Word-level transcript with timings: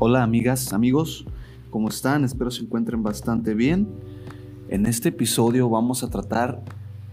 Hola 0.00 0.22
amigas, 0.22 0.72
amigos, 0.72 1.24
¿cómo 1.70 1.88
están? 1.88 2.22
Espero 2.22 2.52
se 2.52 2.62
encuentren 2.62 3.02
bastante 3.02 3.52
bien. 3.52 3.88
En 4.68 4.86
este 4.86 5.08
episodio 5.08 5.68
vamos 5.68 6.04
a 6.04 6.08
tratar 6.08 6.62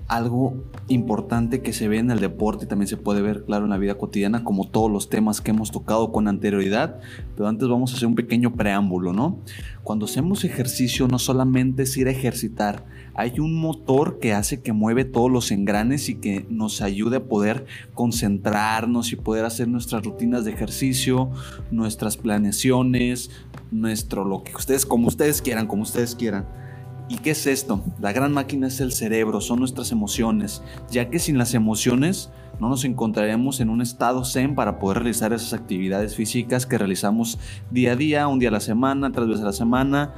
algo 0.07 0.63
importante 0.87 1.61
que 1.61 1.73
se 1.73 1.87
ve 1.87 1.97
en 1.97 2.11
el 2.11 2.19
deporte 2.19 2.65
y 2.65 2.67
también 2.67 2.87
se 2.87 2.97
puede 2.97 3.21
ver, 3.21 3.43
claro, 3.43 3.65
en 3.65 3.71
la 3.71 3.77
vida 3.77 3.97
cotidiana, 3.97 4.43
como 4.43 4.67
todos 4.67 4.91
los 4.91 5.09
temas 5.09 5.41
que 5.41 5.51
hemos 5.51 5.71
tocado 5.71 6.11
con 6.11 6.27
anterioridad. 6.27 6.99
Pero 7.35 7.47
antes 7.47 7.67
vamos 7.67 7.91
a 7.91 7.95
hacer 7.95 8.07
un 8.07 8.15
pequeño 8.15 8.53
preámbulo, 8.53 9.13
¿no? 9.13 9.39
Cuando 9.83 10.05
hacemos 10.05 10.43
ejercicio 10.43 11.07
no 11.07 11.17
solamente 11.17 11.83
es 11.83 11.97
ir 11.97 12.07
a 12.07 12.11
ejercitar, 12.11 12.85
hay 13.15 13.39
un 13.39 13.55
motor 13.55 14.19
que 14.19 14.33
hace 14.33 14.61
que 14.61 14.73
mueve 14.73 15.05
todos 15.05 15.31
los 15.31 15.49
engranes 15.51 16.09
y 16.09 16.15
que 16.15 16.45
nos 16.49 16.81
ayude 16.81 17.17
a 17.17 17.23
poder 17.23 17.65
concentrarnos 17.93 19.11
y 19.11 19.15
poder 19.15 19.45
hacer 19.45 19.67
nuestras 19.67 20.03
rutinas 20.03 20.45
de 20.45 20.51
ejercicio, 20.51 21.31
nuestras 21.71 22.17
planeaciones, 22.17 23.31
nuestro 23.71 24.25
lo 24.25 24.43
que 24.43 24.55
ustedes, 24.55 24.85
como 24.85 25.07
ustedes 25.07 25.41
quieran, 25.41 25.65
como 25.65 25.83
ustedes 25.83 26.13
quieran. 26.13 26.64
¿Y 27.07 27.17
qué 27.17 27.31
es 27.31 27.45
esto? 27.45 27.81
La 27.99 28.13
gran 28.13 28.33
máquina 28.33 28.67
es 28.67 28.81
el 28.81 28.91
cerebro, 28.91 29.39
son 29.39 29.59
nuestras 29.59 29.91
emociones, 29.91 30.63
ya 30.89 31.09
que 31.09 31.19
sin 31.19 31.37
las 31.37 31.53
emociones 31.53 32.31
no 32.59 32.67
nos 32.67 32.83
encontraremos 32.83 33.59
en 33.59 33.69
un 33.69 33.81
estado 33.81 34.25
zen 34.25 34.55
para 34.55 34.79
poder 34.79 34.99
realizar 34.99 35.31
esas 35.31 35.53
actividades 35.53 36.15
físicas 36.15 36.65
que 36.65 36.79
realizamos 36.79 37.37
día 37.69 37.91
a 37.91 37.95
día, 37.95 38.27
un 38.27 38.39
día 38.39 38.49
a 38.49 38.53
la 38.53 38.59
semana, 38.59 39.11
tres 39.11 39.27
veces 39.27 39.43
a 39.43 39.47
la 39.47 39.53
semana, 39.53 40.13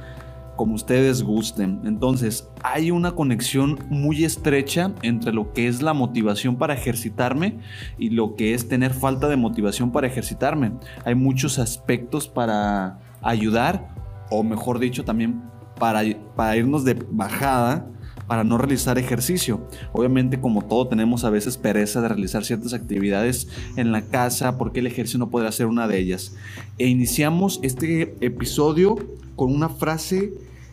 como 0.56 0.74
ustedes 0.74 1.22
gusten. 1.22 1.82
Entonces, 1.84 2.48
hay 2.62 2.90
una 2.90 3.12
conexión 3.12 3.78
muy 3.90 4.24
estrecha 4.24 4.92
entre 5.02 5.32
lo 5.32 5.52
que 5.52 5.68
es 5.68 5.82
la 5.82 5.92
motivación 5.92 6.56
para 6.56 6.72
ejercitarme 6.72 7.58
y 7.98 8.10
lo 8.10 8.34
que 8.34 8.54
es 8.54 8.66
tener 8.66 8.94
falta 8.94 9.28
de 9.28 9.36
motivación 9.36 9.92
para 9.92 10.06
ejercitarme. 10.06 10.72
Hay 11.04 11.14
muchos 11.14 11.58
aspectos 11.58 12.28
para 12.28 12.98
ayudar, 13.20 13.88
o 14.30 14.42
mejor 14.42 14.78
dicho, 14.78 15.04
también 15.04 15.42
para, 15.78 16.56
irnos 16.56 16.84
de 16.84 16.94
bajada 17.10 17.90
para 18.26 18.44
no 18.44 18.58
realizar 18.58 18.98
ejercicio. 18.98 19.66
Obviamente 19.92 20.40
como 20.40 20.62
todo 20.62 20.88
tenemos 20.88 21.24
a 21.24 21.30
veces 21.30 21.56
pereza 21.56 22.00
de 22.00 22.08
realizar 22.08 22.44
ciertas 22.44 22.74
actividades 22.74 23.48
en 23.76 23.90
la 23.90 24.02
casa 24.02 24.58
porque 24.58 24.80
el 24.80 24.86
ejercicio 24.86 25.18
no 25.18 25.30
puede 25.30 25.50
ser 25.52 25.66
una 25.66 25.88
de 25.88 25.98
ellas. 25.98 26.34
E 26.78 26.86
iniciamos 26.88 27.60
este 27.62 28.14
episodio 28.20 28.96
con 29.34 29.54
una 29.54 29.68
frase 29.68 30.32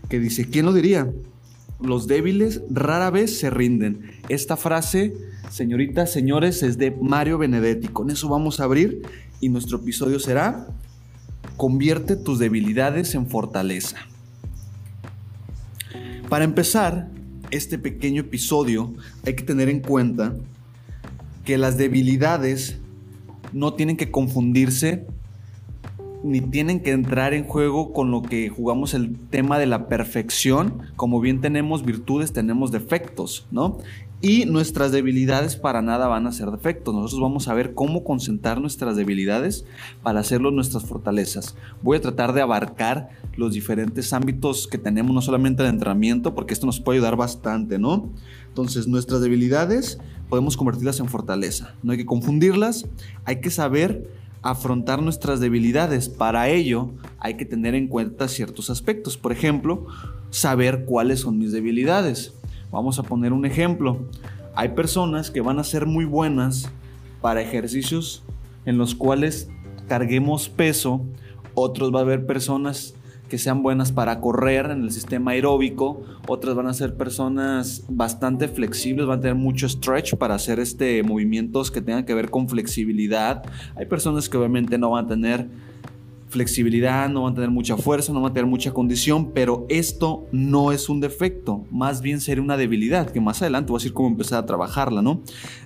que 0.09 0.19
dice, 0.19 0.49
¿quién 0.49 0.65
lo 0.65 0.73
diría? 0.73 1.11
Los 1.79 2.07
débiles 2.07 2.61
rara 2.69 3.09
vez 3.09 3.37
se 3.39 3.49
rinden. 3.49 4.11
Esta 4.27 4.57
frase, 4.57 5.13
señoritas, 5.49 6.11
señores, 6.11 6.61
es 6.63 6.77
de 6.77 6.91
Mario 6.91 7.37
Benedetti. 7.37 7.87
Con 7.87 8.09
eso 8.09 8.27
vamos 8.27 8.59
a 8.59 8.65
abrir 8.65 9.01
y 9.39 9.49
nuestro 9.49 9.77
episodio 9.77 10.19
será 10.19 10.67
Convierte 11.57 12.17
tus 12.17 12.37
debilidades 12.39 13.15
en 13.15 13.27
fortaleza. 13.27 13.95
Para 16.29 16.43
empezar 16.43 17.09
este 17.51 17.77
pequeño 17.77 18.21
episodio, 18.21 18.93
hay 19.25 19.35
que 19.35 19.43
tener 19.43 19.69
en 19.69 19.79
cuenta 19.79 20.33
que 21.43 21.57
las 21.57 21.77
debilidades 21.77 22.77
no 23.53 23.73
tienen 23.75 23.95
que 23.95 24.09
confundirse 24.09 25.05
ni 26.23 26.41
tienen 26.41 26.79
que 26.79 26.91
entrar 26.91 27.35
en 27.35 27.43
juego 27.43 27.93
con 27.93 28.09
lo 28.09 28.23
que 28.23 28.49
jugamos 28.49 28.95
el 28.95 29.15
tema 29.29 29.59
de 29.59 29.67
la 29.67 29.87
perfección. 29.87 30.81
Como 30.95 31.21
bien 31.21 31.39
tenemos 31.39 31.85
virtudes, 31.85 32.33
tenemos 32.33 32.71
defectos, 32.71 33.45
¿no? 33.51 33.77
Y 34.21 34.45
nuestras 34.45 34.91
debilidades 34.91 35.55
para 35.55 35.81
nada 35.81 36.07
van 36.07 36.25
a 36.25 36.31
ser 36.31 36.49
defectos. 36.49 36.95
Nosotros 36.95 37.21
vamos 37.21 37.47
a 37.47 37.53
ver 37.53 37.73
cómo 37.73 38.03
concentrar 38.03 38.59
nuestras 38.59 38.95
debilidades 38.95 39.65
para 40.01 40.21
hacerlo 40.21 40.51
nuestras 40.51 40.85
fortalezas. 40.85 41.55
Voy 41.83 41.97
a 41.97 42.01
tratar 42.01 42.33
de 42.33 42.41
abarcar 42.41 43.09
los 43.35 43.53
diferentes 43.53 44.13
ámbitos 44.13 44.67
que 44.67 44.77
tenemos, 44.77 45.13
no 45.13 45.21
solamente 45.21 45.63
el 45.63 45.69
entrenamiento, 45.69 46.33
porque 46.33 46.53
esto 46.53 46.65
nos 46.65 46.79
puede 46.79 46.99
ayudar 46.99 47.17
bastante, 47.17 47.77
¿no? 47.77 48.09
Entonces, 48.47 48.87
nuestras 48.87 49.21
debilidades 49.21 49.99
podemos 50.29 50.57
convertirlas 50.57 50.99
en 50.99 51.07
fortaleza. 51.07 51.75
No 51.83 51.91
hay 51.91 51.97
que 51.97 52.05
confundirlas, 52.05 52.87
hay 53.25 53.41
que 53.41 53.51
saber 53.51 54.09
afrontar 54.41 55.01
nuestras 55.01 55.39
debilidades. 55.39 56.07
Para 56.07 56.49
ello 56.49 56.91
hay 57.19 57.35
que 57.35 57.45
tener 57.45 57.75
en 57.75 57.87
cuenta 57.87 58.27
ciertos 58.27 58.69
aspectos. 58.69 59.17
Por 59.17 59.31
ejemplo, 59.31 59.87
saber 60.29 60.85
cuáles 60.85 61.21
son 61.21 61.37
mis 61.37 61.51
debilidades. 61.51 62.33
Vamos 62.75 62.99
a 62.99 63.03
poner 63.03 63.31
un 63.31 63.45
ejemplo. 63.45 63.99
Hay 64.53 64.69
personas 64.69 65.31
que 65.31 65.39
van 65.39 65.59
a 65.59 65.63
ser 65.63 65.85
muy 65.85 66.03
buenas 66.03 66.69
para 67.21 67.41
ejercicios 67.41 68.21
en 68.65 68.77
los 68.77 68.95
cuales 68.95 69.49
carguemos 69.87 70.49
peso. 70.49 71.01
Otros 71.53 71.95
va 71.95 71.99
a 71.99 72.01
haber 72.01 72.25
personas 72.25 72.93
que 73.29 73.37
sean 73.37 73.63
buenas 73.63 73.93
para 73.93 74.19
correr 74.19 74.71
en 74.71 74.83
el 74.83 74.91
sistema 74.91 75.31
aeróbico, 75.31 76.03
otras 76.27 76.53
van 76.53 76.67
a 76.67 76.73
ser 76.73 76.95
personas 76.95 77.85
bastante 77.87 78.49
flexibles, 78.49 79.07
van 79.07 79.19
a 79.19 79.21
tener 79.21 79.35
mucho 79.35 79.67
stretch 79.67 80.15
para 80.15 80.35
hacer 80.35 80.59
este 80.59 81.01
movimientos 81.01 81.71
que 81.71 81.81
tengan 81.81 82.05
que 82.05 82.13
ver 82.13 82.29
con 82.29 82.49
flexibilidad. 82.49 83.43
Hay 83.75 83.85
personas 83.85 84.29
que 84.29 84.37
obviamente 84.37 84.77
no 84.77 84.91
van 84.91 85.05
a 85.05 85.07
tener 85.07 85.47
flexibilidad, 86.35 87.07
no 87.09 87.23
van 87.23 87.31
a 87.31 87.35
tener 87.35 87.49
mucha 87.49 87.77
fuerza, 87.77 88.11
no 88.11 88.21
van 88.21 88.31
a 88.31 88.33
tener 88.33 88.49
mucha 88.49 88.73
condición, 88.73 89.31
pero 89.33 89.65
esto 89.69 90.27
no 90.33 90.73
es 90.73 90.89
un 90.89 90.99
defecto, 90.99 91.63
más 91.71 92.01
bien 92.01 92.19
sería 92.19 92.43
una 92.43 92.57
debilidad, 92.57 93.09
que 93.09 93.21
más 93.21 93.41
adelante 93.41 93.71
voy 93.71 93.77
a 93.77 93.79
decir 93.79 93.93
cómo 93.93 94.09
empezar 94.09 94.43
a 94.43 94.45
trabajarla, 94.45 95.01
¿no? 95.01 95.21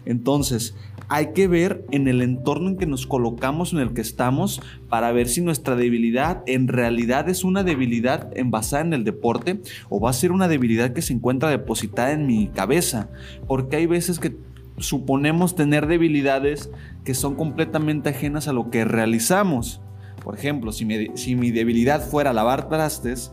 Entonces, 0.05 0.75
hay 1.07 1.33
que 1.33 1.47
ver 1.47 1.83
en 1.89 2.07
el 2.07 2.21
entorno 2.21 2.69
en 2.69 2.77
que 2.77 2.85
nos 2.85 3.07
colocamos, 3.07 3.73
en 3.73 3.79
el 3.79 3.93
que 3.93 4.01
estamos, 4.01 4.61
para 4.89 5.11
ver 5.11 5.27
si 5.27 5.41
nuestra 5.41 5.75
debilidad 5.75 6.43
en 6.45 6.67
realidad 6.67 7.29
es 7.29 7.43
una 7.43 7.63
debilidad 7.63 8.29
basada 8.45 8.83
en 8.83 8.93
el 8.93 9.03
deporte 9.03 9.59
o 9.89 9.99
va 9.99 10.11
a 10.11 10.13
ser 10.13 10.31
una 10.31 10.47
debilidad 10.47 10.93
que 10.93 11.01
se 11.01 11.13
encuentra 11.13 11.49
depositada 11.49 12.11
en 12.11 12.27
mi 12.27 12.49
cabeza. 12.49 13.09
Porque 13.47 13.77
hay 13.77 13.87
veces 13.87 14.19
que 14.19 14.37
suponemos 14.77 15.55
tener 15.55 15.87
debilidades 15.87 16.69
que 17.03 17.15
son 17.15 17.35
completamente 17.35 18.09
ajenas 18.09 18.47
a 18.47 18.53
lo 18.53 18.69
que 18.69 18.85
realizamos. 18.85 19.81
Por 20.23 20.35
ejemplo, 20.35 20.71
si 20.71 20.85
mi, 20.85 21.51
debilidad 21.51 22.01
fuera 22.07 22.33
lavar 22.33 22.69
trastes, 22.69 23.31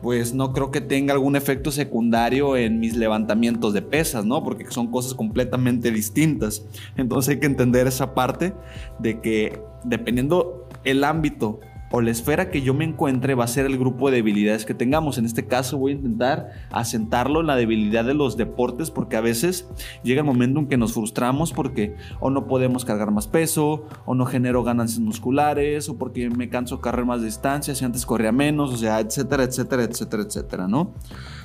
pues 0.00 0.34
no 0.34 0.52
creo 0.52 0.70
que 0.70 0.80
tenga 0.80 1.12
algún 1.12 1.36
efecto 1.36 1.70
secundario 1.70 2.56
en 2.56 2.80
mis 2.80 2.96
levantamientos 2.96 3.72
de 3.72 3.82
pesas, 3.82 4.24
¿no? 4.24 4.42
Porque 4.42 4.66
son 4.70 4.90
cosas 4.90 5.14
completamente 5.14 5.90
distintas. 5.90 6.64
Entonces 6.96 7.34
hay 7.34 7.40
que 7.40 7.46
entender 7.46 7.86
esa 7.86 8.14
parte 8.14 8.52
de 8.98 9.20
que 9.20 9.60
dependiendo 9.84 10.68
el 10.84 11.04
ámbito 11.04 11.60
o 11.92 12.00
la 12.00 12.10
esfera 12.10 12.50
que 12.50 12.62
yo 12.62 12.72
me 12.72 12.84
encuentre 12.84 13.34
va 13.34 13.44
a 13.44 13.48
ser 13.48 13.66
el 13.66 13.78
grupo 13.78 14.10
de 14.10 14.16
debilidades 14.16 14.64
que 14.64 14.72
tengamos. 14.72 15.18
En 15.18 15.26
este 15.26 15.46
caso 15.46 15.76
voy 15.76 15.92
a 15.92 15.94
intentar 15.96 16.52
asentarlo 16.70 17.42
en 17.42 17.46
la 17.46 17.54
debilidad 17.54 18.04
de 18.04 18.14
los 18.14 18.38
deportes 18.38 18.90
porque 18.90 19.16
a 19.16 19.20
veces 19.20 19.68
llega 20.02 20.22
el 20.22 20.26
momento 20.26 20.58
en 20.58 20.68
que 20.68 20.78
nos 20.78 20.94
frustramos 20.94 21.52
porque 21.52 21.94
o 22.18 22.30
no 22.30 22.46
podemos 22.46 22.86
cargar 22.86 23.10
más 23.10 23.28
peso 23.28 23.86
o 24.06 24.14
no 24.14 24.24
genero 24.24 24.64
ganancias 24.64 25.00
musculares 25.00 25.90
o 25.90 25.98
porque 25.98 26.30
me 26.30 26.48
canso 26.48 26.80
correr 26.80 27.04
más 27.04 27.22
distancias 27.22 27.82
y 27.82 27.84
antes 27.84 28.06
corría 28.06 28.32
menos, 28.32 28.72
o 28.72 28.76
sea, 28.78 28.98
etcétera, 28.98 29.44
etcétera, 29.44 29.84
etcétera, 29.84 30.22
etcétera, 30.22 30.68
¿no? 30.68 30.92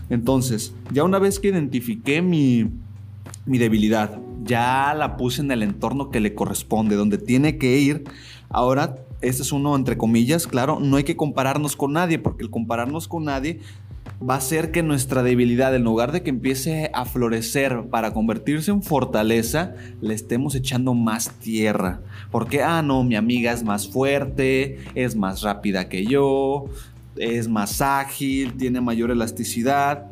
Entonces, 0.09 0.73
ya 0.93 1.03
una 1.03 1.19
vez 1.19 1.41
que 1.41 1.49
identifiqué 1.49 2.21
mi, 2.21 2.69
mi 3.45 3.57
debilidad, 3.57 4.17
ya 4.45 4.93
la 4.93 5.17
puse 5.17 5.41
en 5.41 5.51
el 5.51 5.61
entorno 5.61 6.09
que 6.09 6.21
le 6.21 6.33
corresponde, 6.33 6.95
donde 6.95 7.17
tiene 7.17 7.57
que 7.57 7.77
ir, 7.79 8.05
ahora 8.49 8.95
este 9.21 9.41
es 9.41 9.51
uno 9.51 9.75
entre 9.75 9.97
comillas, 9.97 10.47
claro, 10.47 10.79
no 10.79 10.97
hay 10.97 11.03
que 11.03 11.15
compararnos 11.15 11.75
con 11.75 11.93
nadie, 11.93 12.19
porque 12.19 12.43
el 12.43 12.49
compararnos 12.49 13.07
con 13.07 13.25
nadie 13.25 13.59
va 14.27 14.35
a 14.35 14.37
hacer 14.37 14.71
que 14.71 14.83
nuestra 14.83 15.23
debilidad, 15.23 15.75
en 15.75 15.83
lugar 15.83 16.11
de 16.11 16.23
que 16.23 16.29
empiece 16.29 16.89
a 16.93 17.05
florecer 17.05 17.87
para 17.89 18.13
convertirse 18.13 18.71
en 18.71 18.81
fortaleza, 18.81 19.75
le 20.01 20.13
estemos 20.13 20.55
echando 20.55 20.93
más 20.93 21.31
tierra. 21.39 22.01
Porque, 22.31 22.63
ah, 22.63 22.81
no, 22.81 23.03
mi 23.03 23.15
amiga 23.15 23.51
es 23.51 23.63
más 23.63 23.87
fuerte, 23.87 24.79
es 24.95 25.15
más 25.15 25.41
rápida 25.41 25.89
que 25.89 26.05
yo, 26.05 26.65
es 27.15 27.47
más 27.47 27.81
ágil, 27.81 28.53
tiene 28.53 28.81
mayor 28.81 29.11
elasticidad. 29.11 30.07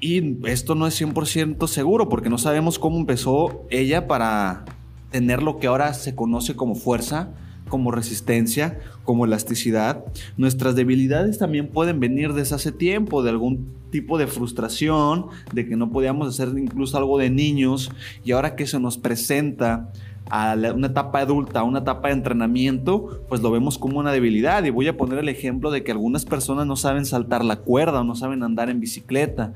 Y 0.00 0.46
esto 0.46 0.74
no 0.74 0.86
es 0.86 1.00
100% 1.00 1.66
seguro 1.66 2.08
porque 2.08 2.30
no 2.30 2.38
sabemos 2.38 2.78
cómo 2.78 2.98
empezó 2.98 3.66
ella 3.68 4.06
para 4.06 4.64
tener 5.10 5.42
lo 5.42 5.58
que 5.58 5.66
ahora 5.66 5.92
se 5.94 6.14
conoce 6.14 6.54
como 6.54 6.76
fuerza 6.76 7.30
como 7.68 7.90
resistencia, 7.90 8.80
como 9.04 9.24
elasticidad. 9.24 10.04
Nuestras 10.36 10.74
debilidades 10.74 11.38
también 11.38 11.68
pueden 11.68 12.00
venir 12.00 12.32
desde 12.32 12.56
hace 12.56 12.72
tiempo, 12.72 13.22
de 13.22 13.30
algún 13.30 13.78
tipo 13.90 14.18
de 14.18 14.26
frustración, 14.26 15.26
de 15.52 15.66
que 15.66 15.76
no 15.76 15.90
podíamos 15.90 16.28
hacer 16.28 16.56
incluso 16.58 16.98
algo 16.98 17.18
de 17.18 17.30
niños 17.30 17.90
y 18.24 18.32
ahora 18.32 18.56
que 18.56 18.66
se 18.66 18.78
nos 18.80 18.98
presenta 18.98 19.92
a 20.30 20.56
una 20.74 20.88
etapa 20.88 21.20
adulta, 21.20 21.60
a 21.60 21.64
una 21.64 21.80
etapa 21.80 22.08
de 22.08 22.14
entrenamiento, 22.14 23.22
pues 23.28 23.40
lo 23.40 23.50
vemos 23.50 23.78
como 23.78 23.98
una 23.98 24.12
debilidad. 24.12 24.64
Y 24.64 24.70
voy 24.70 24.88
a 24.88 24.96
poner 24.96 25.18
el 25.18 25.28
ejemplo 25.28 25.70
de 25.70 25.82
que 25.82 25.92
algunas 25.92 26.24
personas 26.24 26.66
no 26.66 26.76
saben 26.76 27.04
saltar 27.04 27.44
la 27.44 27.56
cuerda 27.56 28.00
o 28.00 28.04
no 28.04 28.14
saben 28.14 28.42
andar 28.42 28.70
en 28.70 28.80
bicicleta. 28.80 29.54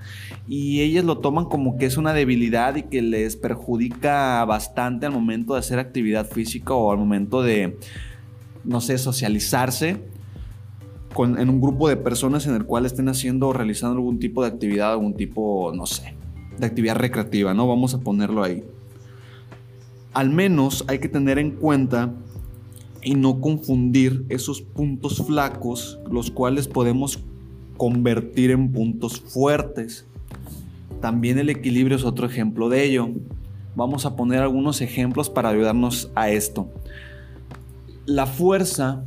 Y 0.48 0.80
ellas 0.80 1.04
lo 1.04 1.18
toman 1.18 1.46
como 1.46 1.76
que 1.76 1.86
es 1.86 1.96
una 1.96 2.12
debilidad 2.12 2.76
y 2.76 2.84
que 2.84 3.02
les 3.02 3.36
perjudica 3.36 4.44
bastante 4.44 5.06
al 5.06 5.12
momento 5.12 5.54
de 5.54 5.60
hacer 5.60 5.78
actividad 5.78 6.26
física 6.26 6.74
o 6.74 6.90
al 6.92 6.98
momento 6.98 7.42
de, 7.42 7.78
no 8.64 8.80
sé, 8.80 8.98
socializarse. 8.98 10.02
en 11.18 11.50
un 11.50 11.60
grupo 11.60 11.88
de 11.88 11.96
personas 11.96 12.46
en 12.46 12.54
el 12.54 12.64
cual 12.64 12.86
estén 12.86 13.08
haciendo 13.08 13.48
o 13.48 13.52
realizando 13.52 13.96
algún 13.96 14.18
tipo 14.18 14.42
de 14.42 14.48
actividad, 14.48 14.92
algún 14.92 15.14
tipo, 15.14 15.70
no 15.74 15.84
sé, 15.84 16.14
de 16.58 16.66
actividad 16.66 16.96
recreativa, 16.96 17.52
¿no? 17.52 17.68
Vamos 17.68 17.92
a 17.94 18.00
ponerlo 18.00 18.42
ahí. 18.42 18.64
Al 20.14 20.30
menos 20.30 20.84
hay 20.88 20.98
que 20.98 21.08
tener 21.08 21.38
en 21.38 21.52
cuenta 21.52 22.14
y 23.02 23.14
no 23.14 23.40
confundir 23.40 24.24
esos 24.28 24.60
puntos 24.60 25.24
flacos, 25.26 25.98
los 26.10 26.30
cuales 26.30 26.68
podemos 26.68 27.20
convertir 27.76 28.50
en 28.50 28.70
puntos 28.72 29.20
fuertes. 29.20 30.06
También 31.00 31.38
el 31.38 31.50
equilibrio 31.50 31.96
es 31.96 32.04
otro 32.04 32.26
ejemplo 32.26 32.68
de 32.68 32.84
ello. 32.84 33.08
Vamos 33.74 34.06
a 34.06 34.14
poner 34.14 34.40
algunos 34.40 34.80
ejemplos 34.80 35.30
para 35.30 35.48
ayudarnos 35.48 36.10
a 36.14 36.30
esto. 36.30 36.68
La 38.06 38.26
fuerza 38.26 39.04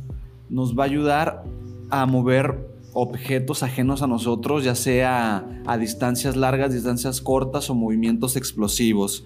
nos 0.50 0.76
va 0.76 0.82
a 0.84 0.86
ayudar 0.86 1.44
a 1.90 2.04
mover 2.06 2.66
objetos 2.92 3.62
ajenos 3.62 4.02
a 4.02 4.06
nosotros, 4.06 4.64
ya 4.64 4.74
sea 4.74 5.62
a 5.66 5.78
distancias 5.78 6.34
largas, 6.34 6.72
distancias 6.72 7.20
cortas 7.20 7.70
o 7.70 7.74
movimientos 7.74 8.36
explosivos. 8.36 9.22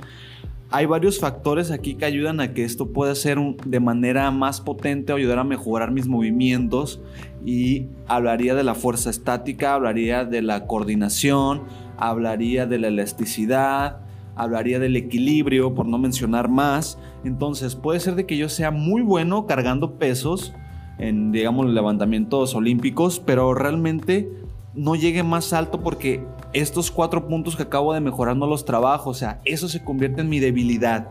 Hay 0.72 0.86
varios 0.86 1.18
factores 1.18 1.72
aquí 1.72 1.94
que 1.94 2.04
ayudan 2.04 2.38
a 2.38 2.54
que 2.54 2.64
esto 2.64 2.92
pueda 2.92 3.16
ser 3.16 3.38
de 3.66 3.80
manera 3.80 4.30
más 4.30 4.60
potente 4.60 5.12
ayudar 5.12 5.40
a 5.40 5.44
mejorar 5.44 5.90
mis 5.90 6.06
movimientos 6.06 7.00
y 7.44 7.86
hablaría 8.06 8.54
de 8.54 8.62
la 8.62 8.76
fuerza 8.76 9.10
estática, 9.10 9.74
hablaría 9.74 10.24
de 10.24 10.42
la 10.42 10.68
coordinación, 10.68 11.62
hablaría 11.96 12.66
de 12.66 12.78
la 12.78 12.86
elasticidad, 12.86 14.02
hablaría 14.36 14.78
del 14.78 14.94
equilibrio, 14.94 15.74
por 15.74 15.86
no 15.86 15.98
mencionar 15.98 16.48
más. 16.48 16.98
Entonces 17.24 17.74
puede 17.74 17.98
ser 17.98 18.14
de 18.14 18.26
que 18.26 18.36
yo 18.36 18.48
sea 18.48 18.70
muy 18.70 19.02
bueno 19.02 19.48
cargando 19.48 19.98
pesos 19.98 20.54
en, 20.98 21.32
digamos, 21.32 21.66
levantamientos 21.66 22.54
olímpicos, 22.54 23.18
pero 23.18 23.54
realmente 23.54 24.30
no 24.74 24.94
llegue 24.94 25.22
más 25.22 25.52
alto 25.52 25.80
porque 25.80 26.24
estos 26.52 26.90
cuatro 26.90 27.26
puntos 27.28 27.56
que 27.56 27.62
acabo 27.62 27.92
de 27.92 28.00
mejorar 28.00 28.36
no 28.36 28.46
los 28.46 28.64
trabajo, 28.64 29.10
o 29.10 29.14
sea, 29.14 29.40
eso 29.44 29.68
se 29.68 29.82
convierte 29.82 30.20
en 30.20 30.28
mi 30.28 30.40
debilidad. 30.40 31.08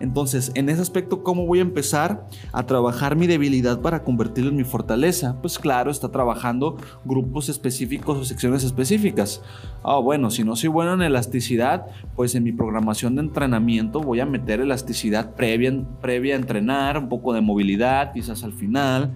Entonces, 0.00 0.50
en 0.54 0.70
ese 0.70 0.80
aspecto, 0.80 1.22
¿cómo 1.22 1.46
voy 1.46 1.58
a 1.58 1.62
empezar 1.62 2.26
a 2.52 2.64
trabajar 2.64 3.16
mi 3.16 3.26
debilidad 3.26 3.80
para 3.82 4.02
convertirlo 4.02 4.50
en 4.50 4.56
mi 4.56 4.64
fortaleza? 4.64 5.36
Pues 5.42 5.58
claro, 5.58 5.90
está 5.90 6.10
trabajando 6.10 6.78
grupos 7.04 7.50
específicos 7.50 8.16
o 8.16 8.24
secciones 8.24 8.64
específicas. 8.64 9.42
Ah, 9.82 9.98
bueno, 9.98 10.30
si 10.30 10.42
no 10.42 10.56
soy 10.56 10.70
bueno 10.70 10.94
en 10.94 11.02
elasticidad, 11.02 11.86
pues 12.16 12.34
en 12.34 12.44
mi 12.44 12.52
programación 12.52 13.14
de 13.14 13.22
entrenamiento 13.22 14.00
voy 14.00 14.20
a 14.20 14.26
meter 14.26 14.60
elasticidad 14.60 15.34
previa, 15.34 15.70
previa 16.00 16.34
a 16.34 16.38
entrenar, 16.38 16.96
un 16.96 17.10
poco 17.10 17.34
de 17.34 17.42
movilidad, 17.42 18.14
quizás 18.14 18.42
al 18.42 18.54
final 18.54 19.12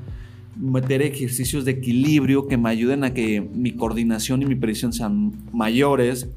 meter 0.57 1.03
ejercicios 1.03 1.65
de 1.65 1.73
equilibrio 1.73 2.47
que 2.47 2.57
me 2.57 2.71
ayuden 2.71 3.05
a 3.05 3.13
que 3.13 3.41
mi 3.41 3.73
coordinación 3.73 4.43
y 4.43 4.47
mi 4.47 4.55
precisión 4.55 4.93
sean 4.93 5.33
mayores, 5.53 6.29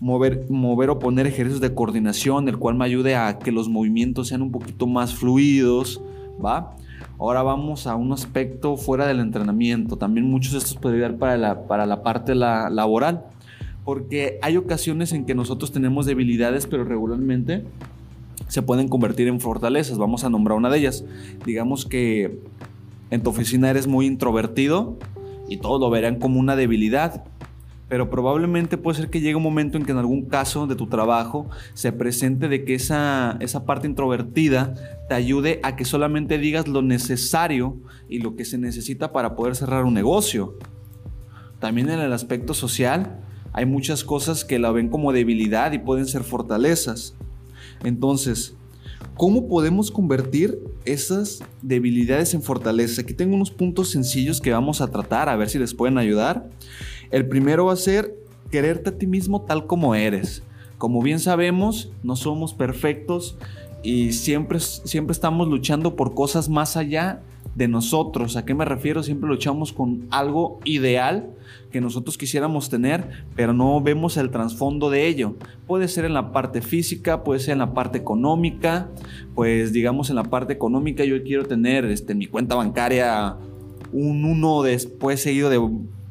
mover, 0.00 0.46
mover 0.48 0.90
o 0.90 0.98
poner 0.98 1.26
ejercicios 1.26 1.60
de 1.60 1.74
coordinación, 1.74 2.48
el 2.48 2.58
cual 2.58 2.76
me 2.76 2.84
ayude 2.84 3.16
a 3.16 3.38
que 3.38 3.52
los 3.52 3.68
movimientos 3.68 4.28
sean 4.28 4.42
un 4.42 4.50
poquito 4.50 4.86
más 4.86 5.14
fluidos, 5.14 6.02
¿va? 6.44 6.76
Ahora 7.18 7.42
vamos 7.42 7.86
a 7.86 7.94
un 7.94 8.12
aspecto 8.12 8.76
fuera 8.76 9.06
del 9.06 9.20
entrenamiento. 9.20 9.96
También 9.96 10.28
muchos 10.28 10.52
de 10.52 10.58
estos 10.58 10.76
pueden 10.76 10.98
ayudar 10.98 11.18
para 11.18 11.36
la, 11.36 11.66
para 11.66 11.86
la 11.86 12.02
parte 12.02 12.34
la, 12.34 12.68
laboral, 12.68 13.24
porque 13.84 14.38
hay 14.42 14.56
ocasiones 14.56 15.12
en 15.12 15.24
que 15.24 15.34
nosotros 15.34 15.72
tenemos 15.72 16.06
debilidades, 16.06 16.66
pero 16.66 16.84
regularmente 16.84 17.64
se 18.48 18.62
pueden 18.62 18.88
convertir 18.88 19.28
en 19.28 19.40
fortalezas. 19.40 19.98
Vamos 19.98 20.24
a 20.24 20.30
nombrar 20.30 20.58
una 20.58 20.68
de 20.68 20.78
ellas. 20.78 21.04
Digamos 21.46 21.86
que 21.86 22.40
en 23.12 23.22
tu 23.22 23.28
oficina 23.28 23.68
eres 23.68 23.86
muy 23.86 24.06
introvertido 24.06 24.96
y 25.46 25.58
todos 25.58 25.78
lo 25.78 25.90
verán 25.90 26.18
como 26.18 26.40
una 26.40 26.56
debilidad. 26.56 27.24
Pero 27.86 28.08
probablemente 28.08 28.78
puede 28.78 28.96
ser 28.96 29.10
que 29.10 29.20
llegue 29.20 29.34
un 29.34 29.42
momento 29.42 29.76
en 29.76 29.84
que 29.84 29.92
en 29.92 29.98
algún 29.98 30.24
caso 30.24 30.66
de 30.66 30.76
tu 30.76 30.86
trabajo 30.86 31.50
se 31.74 31.92
presente 31.92 32.48
de 32.48 32.64
que 32.64 32.74
esa, 32.74 33.36
esa 33.40 33.66
parte 33.66 33.86
introvertida 33.86 34.72
te 35.10 35.14
ayude 35.14 35.60
a 35.62 35.76
que 35.76 35.84
solamente 35.84 36.38
digas 36.38 36.68
lo 36.68 36.80
necesario 36.80 37.76
y 38.08 38.20
lo 38.20 38.34
que 38.34 38.46
se 38.46 38.56
necesita 38.56 39.12
para 39.12 39.36
poder 39.36 39.56
cerrar 39.56 39.84
un 39.84 39.92
negocio. 39.92 40.56
También 41.58 41.90
en 41.90 42.00
el 42.00 42.14
aspecto 42.14 42.54
social 42.54 43.20
hay 43.52 43.66
muchas 43.66 44.04
cosas 44.04 44.42
que 44.42 44.58
la 44.58 44.72
ven 44.72 44.88
como 44.88 45.12
debilidad 45.12 45.72
y 45.72 45.78
pueden 45.78 46.06
ser 46.06 46.24
fortalezas. 46.24 47.14
Entonces, 47.84 48.54
¿Cómo 49.22 49.46
podemos 49.46 49.92
convertir 49.92 50.58
esas 50.84 51.44
debilidades 51.62 52.34
en 52.34 52.42
fortalezas? 52.42 52.98
Aquí 52.98 53.14
tengo 53.14 53.36
unos 53.36 53.52
puntos 53.52 53.88
sencillos 53.88 54.40
que 54.40 54.50
vamos 54.50 54.80
a 54.80 54.88
tratar, 54.88 55.28
a 55.28 55.36
ver 55.36 55.48
si 55.48 55.60
les 55.60 55.74
pueden 55.74 55.96
ayudar. 55.96 56.50
El 57.12 57.28
primero 57.28 57.66
va 57.66 57.74
a 57.74 57.76
ser 57.76 58.16
quererte 58.50 58.90
a 58.90 58.98
ti 58.98 59.06
mismo 59.06 59.42
tal 59.42 59.68
como 59.68 59.94
eres. 59.94 60.42
Como 60.76 61.00
bien 61.02 61.20
sabemos, 61.20 61.92
no 62.02 62.16
somos 62.16 62.52
perfectos 62.52 63.36
y 63.84 64.10
siempre, 64.10 64.58
siempre 64.58 65.12
estamos 65.12 65.46
luchando 65.46 65.94
por 65.94 66.14
cosas 66.14 66.48
más 66.48 66.76
allá 66.76 67.22
de 67.54 67.68
nosotros. 67.68 68.36
¿A 68.36 68.44
qué 68.44 68.54
me 68.54 68.64
refiero? 68.64 69.02
Siempre 69.02 69.28
luchamos 69.28 69.72
con 69.72 70.06
algo 70.10 70.60
ideal 70.64 71.30
que 71.70 71.80
nosotros 71.80 72.18
quisiéramos 72.18 72.70
tener, 72.70 73.24
pero 73.34 73.52
no 73.52 73.80
vemos 73.80 74.16
el 74.16 74.30
trasfondo 74.30 74.90
de 74.90 75.06
ello. 75.06 75.36
Puede 75.66 75.88
ser 75.88 76.04
en 76.04 76.14
la 76.14 76.32
parte 76.32 76.62
física, 76.62 77.24
puede 77.24 77.40
ser 77.40 77.52
en 77.52 77.58
la 77.58 77.74
parte 77.74 77.98
económica, 77.98 78.88
pues 79.34 79.72
digamos 79.72 80.10
en 80.10 80.16
la 80.16 80.24
parte 80.24 80.52
económica 80.52 81.04
yo 81.04 81.22
quiero 81.22 81.44
tener 81.44 81.84
este, 81.86 82.14
mi 82.14 82.26
cuenta 82.26 82.54
bancaria 82.54 83.36
un 83.92 84.24
1 84.24 84.62
después 84.62 85.20
seguido 85.20 85.50
de 85.50 85.60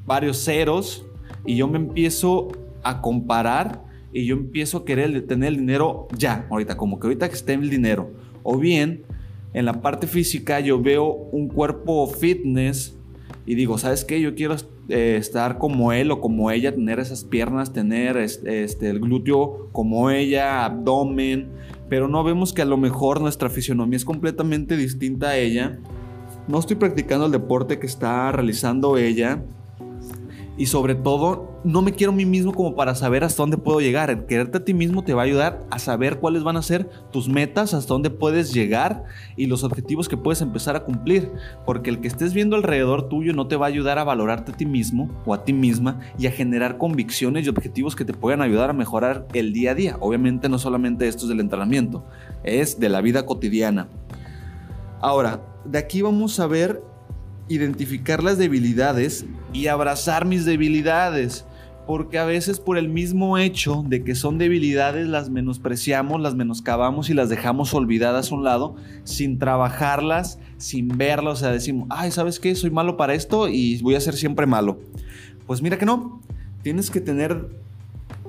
varios 0.05 0.43
ceros 0.43 1.05
y 1.45 1.55
yo 1.55 1.67
me 1.67 1.77
empiezo 1.77 2.49
a 2.83 3.01
comparar 3.01 3.83
y 4.13 4.25
yo 4.25 4.35
empiezo 4.35 4.79
a 4.79 4.85
querer 4.85 5.25
tener 5.25 5.49
el 5.49 5.57
dinero 5.57 6.07
ya, 6.17 6.45
ahorita, 6.49 6.77
como 6.77 6.99
que 6.99 7.07
ahorita 7.07 7.29
que 7.29 7.35
esté 7.35 7.53
el 7.53 7.69
dinero. 7.69 8.11
O 8.43 8.57
bien 8.57 9.03
en 9.53 9.65
la 9.65 9.81
parte 9.81 10.07
física 10.07 10.59
yo 10.59 10.81
veo 10.81 11.05
un 11.31 11.47
cuerpo 11.47 12.07
fitness 12.07 12.97
y 13.45 13.55
digo, 13.55 13.77
¿sabes 13.77 14.05
qué? 14.05 14.21
Yo 14.21 14.35
quiero 14.35 14.55
eh, 14.89 15.15
estar 15.17 15.57
como 15.57 15.91
él 15.93 16.11
o 16.11 16.21
como 16.21 16.51
ella, 16.51 16.73
tener 16.73 16.99
esas 16.99 17.23
piernas, 17.23 17.73
tener 17.73 18.17
este, 18.17 18.89
el 18.89 18.99
glúteo 18.99 19.69
como 19.71 20.09
ella, 20.11 20.65
abdomen, 20.65 21.49
pero 21.89 22.07
no 22.07 22.23
vemos 22.23 22.53
que 22.53 22.61
a 22.61 22.65
lo 22.65 22.77
mejor 22.77 23.19
nuestra 23.19 23.49
fisionomía 23.49 23.97
es 23.97 24.05
completamente 24.05 24.77
distinta 24.77 25.29
a 25.29 25.37
ella. 25.37 25.79
No 26.47 26.59
estoy 26.59 26.75
practicando 26.75 27.25
el 27.25 27.31
deporte 27.31 27.79
que 27.79 27.87
está 27.87 28.31
realizando 28.31 28.97
ella 28.97 29.43
y 30.57 30.65
sobre 30.65 30.95
todo 30.95 31.59
no 31.63 31.81
me 31.81 31.93
quiero 31.93 32.11
a 32.11 32.15
mí 32.15 32.25
mismo 32.25 32.53
como 32.53 32.75
para 32.75 32.95
saber 32.95 33.23
hasta 33.23 33.43
dónde 33.43 33.57
puedo 33.57 33.79
llegar. 33.79 34.09
El 34.09 34.25
quererte 34.25 34.57
a 34.57 34.65
ti 34.65 34.73
mismo 34.73 35.03
te 35.03 35.13
va 35.13 35.21
a 35.21 35.25
ayudar 35.25 35.65
a 35.69 35.79
saber 35.79 36.19
cuáles 36.19 36.43
van 36.43 36.57
a 36.57 36.61
ser 36.61 36.89
tus 37.11 37.29
metas, 37.29 37.73
hasta 37.73 37.93
dónde 37.93 38.09
puedes 38.09 38.53
llegar 38.53 39.05
y 39.37 39.45
los 39.45 39.63
objetivos 39.63 40.09
que 40.09 40.17
puedes 40.17 40.41
empezar 40.41 40.75
a 40.75 40.83
cumplir. 40.83 41.31
Porque 41.65 41.89
el 41.89 41.99
que 42.01 42.07
estés 42.07 42.33
viendo 42.33 42.55
alrededor 42.55 43.09
tuyo 43.09 43.33
no 43.33 43.47
te 43.47 43.55
va 43.55 43.67
a 43.67 43.69
ayudar 43.69 43.99
a 43.99 44.03
valorarte 44.03 44.51
a 44.51 44.57
ti 44.57 44.65
mismo 44.65 45.09
o 45.25 45.33
a 45.33 45.45
ti 45.45 45.53
misma 45.53 45.99
y 46.17 46.27
a 46.27 46.31
generar 46.31 46.77
convicciones 46.77 47.45
y 47.45 47.49
objetivos 47.49 47.95
que 47.95 48.05
te 48.05 48.13
puedan 48.13 48.41
ayudar 48.41 48.69
a 48.69 48.73
mejorar 48.73 49.27
el 49.33 49.53
día 49.53 49.71
a 49.71 49.75
día. 49.75 49.97
Obviamente 49.99 50.49
no 50.49 50.57
solamente 50.57 51.07
esto 51.07 51.23
es 51.23 51.29
del 51.29 51.39
entrenamiento, 51.39 52.03
es 52.43 52.79
de 52.79 52.89
la 52.89 53.01
vida 53.01 53.25
cotidiana. 53.25 53.87
Ahora, 54.99 55.41
de 55.65 55.77
aquí 55.77 56.01
vamos 56.01 56.39
a 56.39 56.47
ver 56.47 56.83
identificar 57.47 58.23
las 58.23 58.37
debilidades 58.37 59.25
y 59.53 59.67
abrazar 59.67 60.25
mis 60.25 60.45
debilidades. 60.45 61.45
Porque 61.87 62.19
a 62.19 62.25
veces 62.25 62.59
por 62.59 62.77
el 62.77 62.89
mismo 62.89 63.37
hecho 63.37 63.83
de 63.85 64.03
que 64.03 64.15
son 64.15 64.37
debilidades 64.37 65.07
las 65.07 65.29
menospreciamos, 65.29 66.21
las 66.21 66.35
menoscabamos 66.35 67.09
y 67.09 67.13
las 67.13 67.27
dejamos 67.27 67.73
olvidadas 67.73 68.31
a 68.31 68.35
un 68.35 68.43
lado 68.43 68.75
sin 69.03 69.39
trabajarlas, 69.39 70.39
sin 70.57 70.87
verlas. 70.89 71.33
O 71.33 71.35
sea, 71.37 71.51
decimos, 71.51 71.87
ay, 71.89 72.11
¿sabes 72.11 72.39
qué? 72.39 72.53
Soy 72.55 72.69
malo 72.69 72.97
para 72.97 73.15
esto 73.15 73.47
y 73.49 73.81
voy 73.81 73.95
a 73.95 73.99
ser 73.99 74.13
siempre 74.13 74.45
malo. 74.45 74.79
Pues 75.47 75.61
mira 75.61 75.77
que 75.77 75.85
no. 75.85 76.21
Tienes 76.61 76.91
que 76.91 77.01
tener 77.01 77.49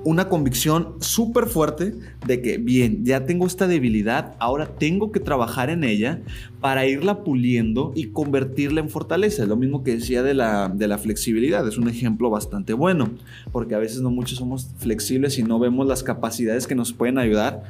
una 0.03 0.29
convicción 0.29 0.95
súper 0.99 1.47
fuerte 1.47 1.93
de 2.25 2.41
que, 2.41 2.57
bien, 2.57 3.05
ya 3.05 3.25
tengo 3.25 3.47
esta 3.47 3.67
debilidad, 3.67 4.35
ahora 4.39 4.67
tengo 4.67 5.11
que 5.11 5.19
trabajar 5.19 5.69
en 5.69 5.83
ella 5.83 6.21
para 6.59 6.85
irla 6.85 7.23
puliendo 7.23 7.91
y 7.95 8.07
convertirla 8.07 8.81
en 8.81 8.89
fortaleza. 8.89 9.43
Es 9.43 9.49
lo 9.49 9.55
mismo 9.55 9.83
que 9.83 9.95
decía 9.95 10.23
de 10.23 10.33
la, 10.33 10.69
de 10.69 10.87
la 10.87 10.97
flexibilidad, 10.97 11.67
es 11.67 11.77
un 11.77 11.87
ejemplo 11.87 12.29
bastante 12.29 12.73
bueno, 12.73 13.11
porque 13.51 13.75
a 13.75 13.79
veces 13.79 14.01
no 14.01 14.09
muchos 14.09 14.37
somos 14.37 14.69
flexibles 14.77 15.37
y 15.39 15.43
no 15.43 15.59
vemos 15.59 15.87
las 15.87 16.03
capacidades 16.03 16.67
que 16.67 16.75
nos 16.75 16.93
pueden 16.93 17.17
ayudar 17.17 17.63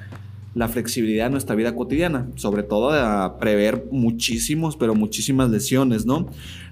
la 0.56 0.68
flexibilidad 0.68 1.28
en 1.28 1.32
nuestra 1.32 1.56
vida 1.56 1.76
cotidiana, 1.76 2.28
sobre 2.36 2.64
todo 2.64 2.92
a 2.92 3.38
prever 3.40 3.88
muchísimos, 3.92 4.76
pero 4.76 4.94
muchísimas 4.94 5.50
lesiones, 5.50 6.06
¿no? 6.06 6.28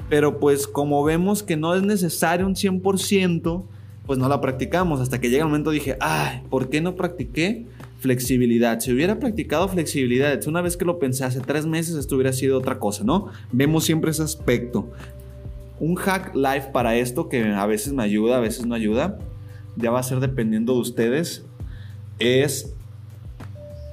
Pero 0.09 0.39
pues 0.39 0.67
como 0.67 1.03
vemos 1.03 1.41
que 1.41 1.57
no 1.57 1.73
es 1.73 1.81
necesario 1.81 2.45
un 2.45 2.55
100%, 2.55 3.63
pues 4.05 4.19
no 4.19 4.27
la 4.27 4.41
practicamos. 4.41 4.99
Hasta 4.99 5.19
que 5.19 5.29
llega 5.29 5.43
el 5.43 5.49
momento 5.49 5.71
dije, 5.71 5.97
ay, 5.99 6.41
¿por 6.49 6.69
qué 6.69 6.81
no 6.81 6.95
practiqué 6.95 7.65
flexibilidad? 7.99 8.79
Si 8.79 8.91
hubiera 8.91 9.19
practicado 9.19 9.67
flexibilidad, 9.67 10.39
una 10.47 10.61
vez 10.61 10.77
que 10.77 10.85
lo 10.85 10.99
pensé 10.99 11.23
hace 11.23 11.39
tres 11.39 11.65
meses, 11.65 11.95
esto 11.95 12.15
hubiera 12.15 12.33
sido 12.33 12.57
otra 12.57 12.79
cosa, 12.79 13.03
¿no? 13.03 13.27
Vemos 13.51 13.83
siempre 13.83 14.11
ese 14.11 14.23
aspecto. 14.23 14.89
Un 15.79 15.95
hack 15.95 16.35
live 16.35 16.69
para 16.73 16.95
esto 16.95 17.29
que 17.29 17.43
a 17.43 17.65
veces 17.65 17.93
me 17.93 18.03
ayuda, 18.03 18.37
a 18.37 18.39
veces 18.39 18.65
no 18.65 18.75
ayuda, 18.75 19.17
ya 19.77 19.91
va 19.91 19.99
a 19.99 20.03
ser 20.03 20.19
dependiendo 20.19 20.73
de 20.73 20.79
ustedes, 20.79 21.45
es 22.19 22.73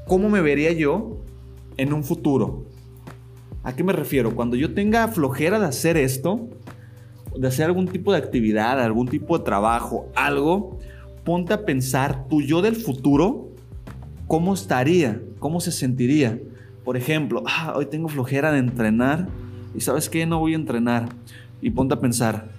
cómo 0.07 0.29
me 0.29 0.41
vería 0.41 0.73
yo 0.73 1.19
en 1.77 1.93
un 1.93 2.05
futuro. 2.05 2.65
¿A 3.63 3.75
qué 3.75 3.85
me 3.85 3.93
refiero? 3.93 4.35
Cuando 4.35 4.57
yo 4.57 4.75
tenga 4.75 5.09
flojera 5.09 5.59
de 5.59 5.67
hacer 5.67 5.97
esto, 5.97 6.49
de 7.39 7.47
hacer 7.47 7.67
algún 7.67 7.87
tipo 7.87 8.13
de 8.13 8.19
actividad, 8.19 8.81
algún 8.83 9.07
tipo 9.07 9.39
de 9.39 9.45
trabajo, 9.45 10.09
algo, 10.17 10.79
ponte 11.25 11.53
a 11.53 11.65
pensar 11.65 12.27
tu 12.29 12.43
yo 12.43 12.63
del 12.63 12.75
futuro, 12.75 13.51
¿cómo 14.27 14.55
estaría? 14.55 15.23
¿Cómo 15.39 15.61
se 15.61 15.71
sentiría? 15.71 16.41
Por 16.85 16.97
ejemplo, 16.97 17.45
ah, 17.47 17.75
hoy 17.77 17.87
tengo 17.87 18.09
flojera 18.09 18.51
de 18.51 18.59
entrenar 18.59 19.29
y 19.73 19.81
sabes 19.81 20.09
qué, 20.09 20.27
no 20.27 20.41
voy 20.41 20.55
a 20.55 20.57
entrenar 20.57 21.11
y 21.63 21.71
ponte 21.71 21.95
a 21.95 22.01
pensar, 22.01 22.51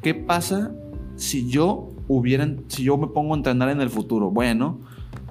¿qué 0.00 0.14
pasa 0.14 0.72
si 1.16 1.50
yo 1.50 1.90
hubiera, 2.08 2.48
si 2.68 2.84
yo 2.84 2.96
me 2.96 3.08
pongo 3.08 3.34
a 3.34 3.36
entrenar 3.36 3.68
en 3.68 3.82
el 3.82 3.90
futuro? 3.90 4.30
Bueno, 4.30 4.80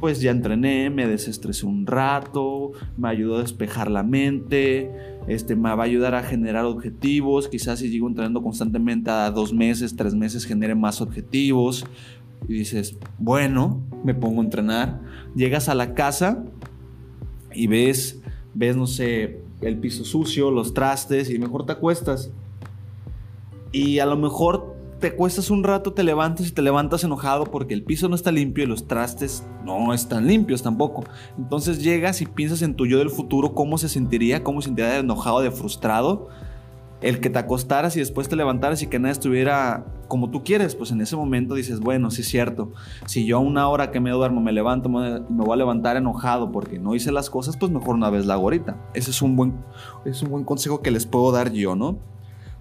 pues 0.04 0.20
ya 0.20 0.32
entrené, 0.32 0.90
me 0.90 1.08
desestresé 1.08 1.66
un 1.66 1.88
rato, 1.88 2.74
me 2.98 3.08
ayudó 3.08 3.38
a 3.38 3.42
despejar 3.42 3.90
la 3.90 4.04
mente, 4.04 4.92
este, 5.30 5.56
me 5.56 5.74
va 5.74 5.84
a 5.84 5.86
ayudar 5.86 6.14
a 6.14 6.24
generar 6.24 6.66
objetivos, 6.66 7.48
quizás 7.48 7.80
si 7.80 7.88
sigo 7.88 8.10
entrenando 8.10 8.44
constantemente 8.44 9.10
a 9.10 9.32
dos 9.32 9.54
meses, 9.54 9.96
tres 9.96 10.14
meses 10.14 10.44
genere 10.44 10.76
más 10.76 11.00
objetivos. 11.00 11.86
Y 12.50 12.54
dices, 12.54 12.98
bueno, 13.18 13.82
me 14.04 14.14
pongo 14.14 14.42
a 14.42 14.44
entrenar. 14.44 15.00
Llegas 15.38 15.70
a 15.70 15.74
la 15.74 15.94
casa 15.94 16.44
y 17.54 17.68
ves, 17.68 18.22
ves, 18.54 18.76
no 18.76 18.88
sé, 18.88 19.40
el 19.62 19.78
piso 19.78 20.04
sucio, 20.04 20.52
los 20.52 20.74
trastes 20.74 21.30
y 21.30 21.40
mejor 21.40 21.66
te 21.66 21.72
acuestas 21.72 22.30
y 23.72 24.00
a 24.00 24.06
lo 24.06 24.18
mejor 24.18 24.73
te 25.04 25.18
cuestas 25.18 25.50
un 25.50 25.66
rato, 25.66 25.92
te 25.92 26.02
levantas 26.02 26.48
y 26.48 26.52
te 26.54 26.62
levantas 26.62 27.04
enojado 27.04 27.44
porque 27.44 27.74
el 27.74 27.84
piso 27.84 28.08
no 28.08 28.16
está 28.16 28.32
limpio 28.32 28.64
y 28.64 28.68
los 28.68 28.88
trastes 28.88 29.46
no 29.66 29.94
están 29.94 30.28
limpios 30.28 30.64
tampoco. 30.64 31.04
Entonces 31.38 31.84
llegas 31.84 32.22
y 32.22 32.26
piensas 32.26 32.62
en 32.62 32.74
tu 32.74 32.86
yo 32.86 33.00
del 33.00 33.10
futuro, 33.10 33.54
cómo 33.54 33.78
se 33.78 33.90
sentiría, 33.90 34.46
cómo 34.46 34.62
se 34.62 34.68
sentiría 34.68 34.92
de 34.92 35.00
enojado, 35.00 35.42
de 35.42 35.52
frustrado. 35.52 36.30
El 37.02 37.20
que 37.20 37.30
te 37.30 37.38
acostaras 37.38 37.98
y 37.98 38.00
después 38.00 38.30
te 38.30 38.38
levantaras 38.38 38.82
y 38.82 38.88
que 38.88 38.98
nada 38.98 39.12
estuviera 39.12 39.86
como 40.08 40.30
tú 40.30 40.42
quieres, 40.42 40.74
pues 40.74 40.92
en 40.92 41.02
ese 41.02 41.18
momento 41.18 41.54
dices, 41.54 41.82
bueno, 41.82 42.10
sí 42.10 42.22
es 42.22 42.30
cierto. 42.30 42.72
Si 43.06 43.26
yo 43.26 43.36
a 43.36 43.40
una 43.42 43.68
hora 43.68 43.92
que 43.92 44.00
me 44.00 44.12
duermo 44.12 44.40
me 44.40 44.54
levanto, 44.54 44.88
me, 44.88 45.20
voy 45.20 45.52
a 45.52 45.58
levantar 45.58 45.98
enojado 45.98 46.50
porque 46.50 46.80
no 46.80 46.96
hice 46.96 47.12
las 47.12 47.30
cosas, 47.30 47.58
pues 47.58 47.74
mejor 47.74 47.96
una 47.96 48.10
vez 48.10 48.26
la 48.26 48.36
hago 48.36 48.44
ahorita. 48.44 48.78
Ese 48.94 49.12
es 49.12 49.22
un 49.22 49.36
buen, 49.36 49.54
es 50.06 50.22
un 50.22 50.30
buen 50.30 50.46
consejo 50.46 50.82
que 50.82 50.92
les 50.92 51.06
puedo 51.06 51.34
dar 51.34 51.52
yo, 51.52 51.76
¿no? 51.76 52.13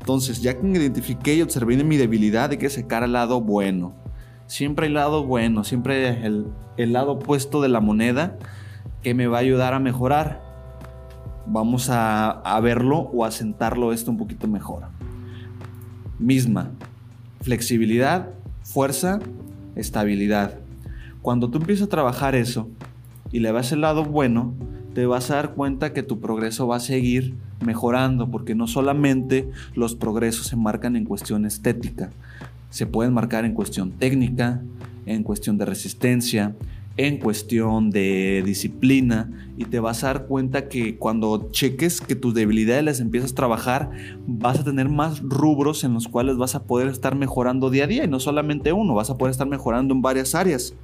Entonces, 0.02 0.42
ya 0.42 0.58
que 0.58 0.66
identifiqué 0.66 1.36
y 1.36 1.42
observé 1.42 1.76
mi 1.84 1.96
debilidad, 1.96 2.50
hay 2.50 2.56
que 2.56 2.68
sacar 2.68 3.04
al 3.04 3.12
lado 3.12 3.40
bueno. 3.40 3.94
Siempre 4.48 4.88
hay 4.88 4.92
lado 4.92 5.24
bueno, 5.24 5.62
siempre 5.62 6.26
el, 6.26 6.48
el 6.76 6.92
lado 6.92 7.12
opuesto 7.12 7.62
de 7.62 7.68
la 7.68 7.78
moneda 7.78 8.36
que 9.00 9.14
me 9.14 9.28
va 9.28 9.36
a 9.36 9.42
ayudar 9.42 9.74
a 9.74 9.78
mejorar. 9.78 10.42
Vamos 11.46 11.88
a, 11.88 12.30
a 12.30 12.58
verlo 12.58 12.98
o 13.14 13.24
a 13.24 13.30
sentarlo 13.30 13.92
esto 13.92 14.10
un 14.10 14.16
poquito 14.16 14.48
mejor. 14.48 14.86
Misma, 16.18 16.72
flexibilidad, 17.42 18.30
fuerza, 18.64 19.20
estabilidad. 19.76 20.58
Cuando 21.22 21.48
tú 21.48 21.58
empiezas 21.58 21.86
a 21.86 21.90
trabajar 21.90 22.34
eso 22.34 22.68
y 23.30 23.38
le 23.38 23.52
vas 23.52 23.70
el 23.70 23.82
lado 23.82 24.04
bueno, 24.04 24.52
te 24.94 25.06
vas 25.06 25.30
a 25.30 25.36
dar 25.36 25.54
cuenta 25.54 25.92
que 25.92 26.02
tu 26.02 26.18
progreso 26.18 26.66
va 26.66 26.78
a 26.78 26.80
seguir 26.80 27.36
mejorando, 27.62 28.30
porque 28.30 28.54
no 28.54 28.66
solamente 28.66 29.48
los 29.74 29.94
progresos 29.94 30.46
se 30.46 30.56
marcan 30.56 30.96
en 30.96 31.04
cuestión 31.04 31.46
estética, 31.46 32.10
se 32.70 32.86
pueden 32.86 33.12
marcar 33.12 33.44
en 33.44 33.54
cuestión 33.54 33.92
técnica, 33.92 34.62
en 35.06 35.22
cuestión 35.22 35.58
de 35.58 35.66
resistencia, 35.66 36.54
en 36.96 37.18
cuestión 37.18 37.90
de 37.90 38.42
disciplina 38.44 39.30
y 39.56 39.64
te 39.64 39.80
vas 39.80 40.04
a 40.04 40.08
dar 40.08 40.26
cuenta 40.26 40.68
que 40.68 40.96
cuando 40.96 41.48
cheques 41.50 42.00
que 42.00 42.14
tus 42.14 42.34
debilidades 42.34 42.84
las 42.84 43.00
empiezas 43.00 43.32
a 43.32 43.34
trabajar, 43.34 43.90
vas 44.26 44.60
a 44.60 44.64
tener 44.64 44.88
más 44.88 45.20
rubros 45.22 45.84
en 45.84 45.94
los 45.94 46.08
cuales 46.08 46.36
vas 46.36 46.54
a 46.54 46.64
poder 46.64 46.88
estar 46.88 47.14
mejorando 47.14 47.70
día 47.70 47.84
a 47.84 47.86
día 47.86 48.04
y 48.04 48.08
no 48.08 48.20
solamente 48.20 48.72
uno, 48.72 48.94
vas 48.94 49.10
a 49.10 49.16
poder 49.16 49.30
estar 49.30 49.46
mejorando 49.46 49.94
en 49.94 50.02
varias 50.02 50.34
áreas. 50.34 50.74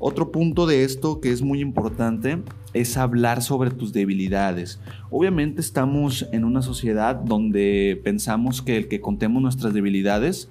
Otro 0.00 0.30
punto 0.30 0.66
de 0.66 0.84
esto 0.84 1.20
que 1.20 1.32
es 1.32 1.42
muy 1.42 1.60
importante 1.60 2.42
es 2.72 2.96
hablar 2.96 3.42
sobre 3.42 3.70
tus 3.70 3.92
debilidades. 3.92 4.80
Obviamente 5.10 5.60
estamos 5.60 6.26
en 6.32 6.44
una 6.44 6.62
sociedad 6.62 7.16
donde 7.16 8.00
pensamos 8.04 8.62
que 8.62 8.76
el 8.76 8.88
que 8.88 9.00
contemos 9.00 9.42
nuestras 9.42 9.74
debilidades 9.74 10.48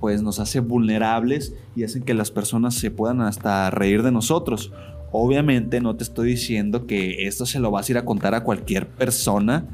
pues 0.00 0.22
nos 0.22 0.38
hace 0.38 0.60
vulnerables 0.60 1.54
y 1.76 1.84
hacen 1.84 2.02
que 2.02 2.14
las 2.14 2.30
personas 2.30 2.74
se 2.74 2.90
puedan 2.90 3.20
hasta 3.20 3.70
reír 3.70 4.02
de 4.02 4.12
nosotros. 4.12 4.72
Obviamente 5.10 5.80
no 5.80 5.96
te 5.96 6.04
estoy 6.04 6.30
diciendo 6.30 6.86
que 6.86 7.26
esto 7.26 7.46
se 7.46 7.60
lo 7.60 7.70
vas 7.70 7.88
a 7.88 7.92
ir 7.92 7.98
a 7.98 8.04
contar 8.04 8.34
a 8.34 8.44
cualquier 8.44 8.88
persona 8.88 9.66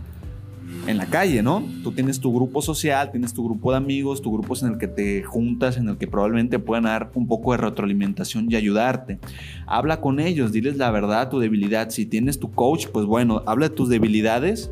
en 0.87 0.99
la 0.99 1.07
calle, 1.07 1.43
¿no? 1.43 1.63
Tú 1.83 1.93
tienes 1.93 2.21
tu 2.21 2.35
grupo 2.35 2.61
social, 2.61 3.11
tienes 3.11 3.33
tu 3.33 3.45
grupo 3.45 3.71
de 3.71 3.79
amigos, 3.79 4.21
tu 4.21 4.33
grupo 4.33 4.55
en 4.61 4.73
el 4.73 4.79
que 4.79 4.89
te 4.89 5.23
juntas, 5.23 5.77
en 5.77 5.89
el 5.89 5.97
que 5.97 6.07
probablemente 6.07 6.59
puedan 6.59 6.85
dar 6.85 7.11
un 7.15 7.27
poco 7.27 7.53
de 7.53 7.59
retroalimentación 7.59 8.51
y 8.51 8.57
ayudarte. 8.57 9.19
Habla 9.67 10.01
con 10.01 10.21
ellos, 10.21 10.53
diles 10.53 10.77
la 10.77 10.91
verdad, 10.91 11.31
tu 11.31 11.39
debilidad. 11.39 11.91
Si 11.91 12.07
tienes 12.07 12.39
tu 12.39 12.51
coach, 12.51 12.89
pues 12.89 13.07
bueno, 13.07 13.43
habla 13.47 13.69
de 13.69 13.75
tus 13.75 13.89
debilidades 13.89 14.71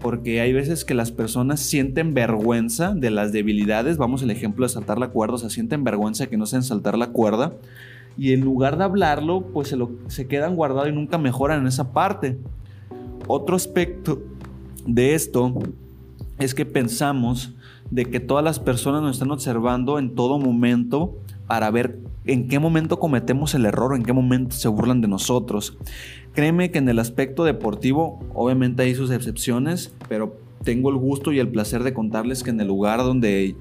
porque 0.00 0.40
hay 0.40 0.52
veces 0.52 0.84
que 0.84 0.94
las 0.94 1.12
personas 1.12 1.60
sienten 1.60 2.12
vergüenza 2.12 2.92
de 2.92 3.10
las 3.10 3.32
debilidades. 3.32 3.98
Vamos 3.98 4.22
el 4.22 4.32
ejemplo 4.32 4.66
de 4.66 4.72
saltar 4.72 4.98
la 4.98 5.10
cuerda, 5.10 5.34
o 5.34 5.38
sea, 5.38 5.48
sienten 5.48 5.84
vergüenza 5.84 6.26
que 6.26 6.36
no 6.36 6.44
saben 6.44 6.64
saltar 6.64 6.98
la 6.98 7.10
cuerda. 7.10 7.54
Y 8.18 8.32
en 8.32 8.40
lugar 8.40 8.76
de 8.76 8.84
hablarlo, 8.84 9.46
pues 9.52 9.68
se, 9.68 9.76
lo, 9.76 9.92
se 10.08 10.26
quedan 10.26 10.56
guardados 10.56 10.88
y 10.88 10.92
nunca 10.92 11.18
mejoran 11.18 11.60
en 11.60 11.68
esa 11.68 11.92
parte. 11.92 12.36
Otro 13.28 13.54
aspecto 13.54 14.20
de 14.86 15.14
esto 15.14 15.54
es 16.38 16.54
que 16.54 16.66
pensamos 16.66 17.54
de 17.90 18.06
que 18.06 18.20
todas 18.20 18.44
las 18.44 18.58
personas 18.58 19.02
nos 19.02 19.12
están 19.12 19.30
observando 19.30 19.98
en 19.98 20.14
todo 20.14 20.38
momento 20.38 21.18
para 21.46 21.70
ver 21.70 21.98
en 22.24 22.48
qué 22.48 22.58
momento 22.58 22.98
cometemos 22.98 23.54
el 23.54 23.66
error, 23.66 23.94
en 23.94 24.02
qué 24.02 24.12
momento 24.12 24.54
se 24.56 24.68
burlan 24.68 25.00
de 25.00 25.08
nosotros. 25.08 25.76
Créeme 26.32 26.70
que 26.70 26.78
en 26.78 26.88
el 26.88 26.98
aspecto 26.98 27.44
deportivo, 27.44 28.20
obviamente 28.34 28.82
hay 28.82 28.94
sus 28.94 29.10
excepciones, 29.10 29.92
pero 30.08 30.36
tengo 30.64 30.90
el 30.90 30.96
gusto 30.96 31.32
y 31.32 31.40
el 31.40 31.48
placer 31.48 31.82
de 31.82 31.92
contarles 31.92 32.42
que 32.42 32.50
en 32.50 32.60
el 32.60 32.68
lugar 32.68 33.00
donde 33.00 33.56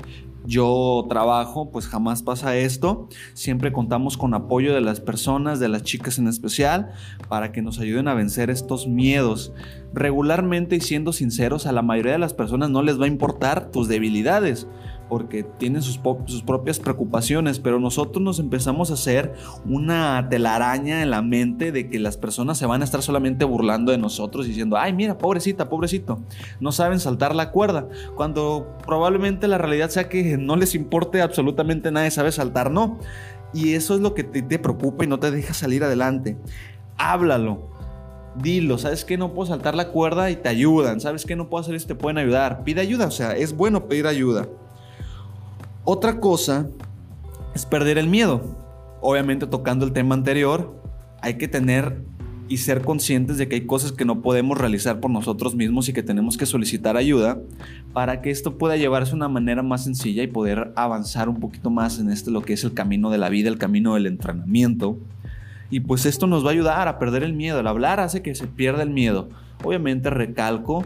yo 0.46 1.06
trabajo, 1.10 1.72
pues 1.72 1.88
jamás 1.88 2.24
pasa 2.24 2.58
esto. 2.58 3.08
Siempre 3.34 3.72
contamos 3.72 4.18
con 4.18 4.34
apoyo 4.34 4.74
de 4.74 4.82
las 4.82 5.00
personas, 5.00 5.60
de 5.60 5.70
las 5.70 5.84
chicas 5.84 6.18
en 6.18 6.28
especial, 6.28 6.92
para 7.30 7.52
que 7.52 7.62
nos 7.62 7.80
ayuden 7.80 8.08
a 8.08 8.14
vencer 8.14 8.50
estos 8.50 8.88
miedos. 8.88 9.54
Regularmente 9.94 10.76
y 10.76 10.82
siendo 10.82 11.14
sinceros, 11.14 11.66
a 11.66 11.72
la 11.72 11.82
mayoría 11.82 12.14
de 12.14 12.20
las 12.20 12.34
personas 12.34 12.70
no 12.70 12.82
les 12.82 13.00
va 13.00 13.06
a 13.06 13.10
importar 13.10 13.72
tus 13.72 13.88
debilidades 13.88 14.68
porque 15.12 15.44
tienen 15.44 15.82
sus, 15.82 16.00
sus, 16.26 16.42
propias 16.42 16.80
preocupaciones, 16.80 17.60
pero 17.60 17.82
nosotros 17.82 18.24
nos 18.24 18.40
empezamos 18.40 18.92
a 18.92 18.94
hacer 18.94 19.34
una 19.66 20.30
telaraña 20.30 21.02
en 21.02 21.10
la 21.10 21.22
mente 21.22 21.74
de 21.74 21.90
que 21.90 22.00
las 22.00 22.16
personas 22.16 22.58
se 22.58 22.66
van 22.66 22.80
a 22.82 22.86
estar 22.86 23.02
solamente 23.02 23.44
burlando 23.44 23.92
de 23.92 23.98
nosotros 23.98 24.48
diciendo, 24.48 24.78
ay, 24.78 24.94
mira, 24.94 25.18
pobrecita, 25.18 25.68
pobrecito, 25.68 26.22
no 26.62 26.72
saben 26.72 27.02
saltar 27.02 27.36
la 27.36 27.52
cuerda, 27.52 27.90
cuando 28.16 28.78
probablemente 28.88 29.50
la 29.50 29.58
realidad 29.58 29.90
sea 29.90 30.08
que 30.08 30.38
no 30.38 30.56
les 30.56 30.76
importe 30.76 31.22
absolutamente 31.22 31.92
nadie 31.92 32.10
sabe 32.10 32.32
saltar, 32.32 32.72
no. 32.72 32.98
Y 33.54 33.74
eso 33.74 33.96
es 33.96 34.00
lo 34.00 34.14
que 34.14 34.24
te, 34.24 34.42
te 34.42 34.60
preocupa 34.60 35.04
y 35.04 35.08
no 35.08 35.20
te 35.20 35.30
deja 35.30 35.54
salir 35.54 35.84
adelante. 35.84 36.38
Háblalo, 36.96 37.68
dilo, 38.42 38.78
¿sabes 38.78 39.04
qué? 39.04 39.18
No 39.18 39.34
puedo 39.34 39.48
saltar 39.48 39.76
la 39.76 39.90
cuerda 39.90 40.32
y 40.32 40.38
te 40.38 40.48
ayudan, 40.48 41.02
¿sabes 41.02 41.26
qué? 41.26 41.36
No 41.36 41.50
puedo 41.50 41.64
hacer 41.64 41.76
esto, 41.76 41.90
te 41.90 41.96
pueden 41.96 42.18
ayudar. 42.18 42.64
Pide 42.64 42.80
ayuda, 42.80 43.08
o 43.08 43.12
sea, 43.12 43.34
es 43.34 43.58
bueno 43.58 43.90
pedir 43.90 44.08
ayuda. 44.08 44.48
Otra 45.84 46.20
cosa 46.20 46.68
es 47.56 47.66
perder 47.66 47.98
el 47.98 48.08
miedo. 48.08 48.42
Obviamente 49.02 49.48
tocando 49.48 49.84
el 49.86 49.94
tema 49.94 50.14
anterior, 50.14 50.80
hay 51.22 51.38
que 51.38 51.48
tener 51.48 52.04
y 52.48 52.58
ser 52.58 52.82
conscientes 52.82 53.38
de 53.38 53.48
que 53.48 53.56
hay 53.56 53.66
cosas 53.66 53.94
que 53.94 54.04
no 54.04 54.22
podemos 54.22 54.58
realizar 54.58 55.00
por 55.00 55.10
nosotros 55.10 55.56
mismos 55.56 55.88
y 55.88 55.94
que 55.94 56.04
tenemos 56.04 56.38
que 56.38 56.46
solicitar 56.46 56.98
ayuda 56.98 57.40
para 57.94 58.22
que 58.22 58.30
esto 58.30 58.58
pueda 58.58 58.76
llevarse 58.76 59.12
de 59.12 59.16
una 59.16 59.30
manera 59.30 59.64
más 59.64 59.86
sencilla 59.86 60.22
y 60.22 60.28
poder 60.28 60.74
avanzar 60.76 61.30
un 61.30 61.40
poquito 61.40 61.70
más 61.70 61.98
en 61.98 62.12
este 62.12 62.30
lo 62.30 62.42
que 62.42 62.54
es 62.54 62.64
el 62.66 62.74
camino 62.74 63.10
de 63.10 63.18
la 63.18 63.30
vida, 63.30 63.48
el 63.50 63.58
camino 63.58 63.96
del 63.96 64.06
entrenamiento. 64.06 65.00
Y 65.70 65.80
pues 65.80 66.06
esto 66.06 66.28
nos 66.28 66.44
va 66.44 66.50
a 66.50 66.52
ayudar 66.52 66.88
a 66.90 67.00
perder 67.00 67.24
el 67.24 67.34
miedo. 67.34 67.62
El 67.62 67.68
hablar 67.68 68.02
hace 68.02 68.22
que 68.22 68.36
se 68.36 68.46
pierda 68.46 68.84
el 68.84 68.90
miedo. 68.90 69.30
Obviamente 69.64 70.10
recalco, 70.10 70.84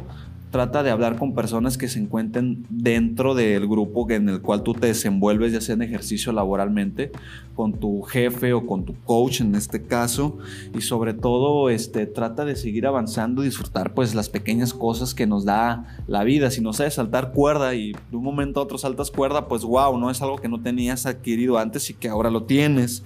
trata 0.55 0.83
de 0.83 0.89
hablar 0.89 1.19
con 1.19 1.33
personas 1.33 1.77
que 1.77 1.89
se 1.89 1.99
encuentren 1.99 2.65
dentro 2.69 3.35
del 3.35 3.67
grupo 3.67 4.09
en 4.09 4.29
el 4.29 4.39
cual 4.39 4.63
tú 4.63 4.73
te 4.73 4.87
desenvuelves, 4.87 5.51
ya 5.51 5.59
sea 5.59 5.75
en 5.75 5.81
ejercicio 5.81 6.31
laboralmente, 6.31 7.11
con 7.55 7.73
tu 7.73 8.03
jefe 8.03 8.53
o 8.53 8.65
con 8.65 8.85
tu 8.85 8.95
coach 9.03 9.41
en 9.41 9.53
este 9.55 9.83
caso, 9.83 10.37
y 10.73 10.79
sobre 10.79 11.13
todo 11.13 11.69
este, 11.69 12.05
trata 12.05 12.45
de 12.45 12.55
seguir 12.55 12.87
avanzando 12.87 13.41
y 13.41 13.47
disfrutar 13.47 13.93
pues 13.93 14.15
las 14.15 14.29
pequeñas 14.29 14.73
cosas 14.73 15.13
que 15.13 15.27
nos 15.27 15.43
da 15.43 15.99
la 16.07 16.23
vida. 16.23 16.49
Si 16.51 16.61
no 16.61 16.71
sabes 16.71 16.93
saltar 16.93 17.33
cuerda 17.33 17.75
y 17.75 17.91
de 17.91 18.15
un 18.15 18.23
momento 18.23 18.61
a 18.61 18.63
otro 18.63 18.77
saltas 18.77 19.11
cuerda, 19.11 19.49
pues 19.49 19.65
wow, 19.65 19.99
no 19.99 20.09
es 20.09 20.21
algo 20.21 20.37
que 20.37 20.47
no 20.47 20.61
tenías 20.61 21.05
adquirido 21.05 21.57
antes 21.57 21.89
y 21.89 21.95
que 21.95 22.07
ahora 22.07 22.31
lo 22.31 22.43
tienes 22.43 23.03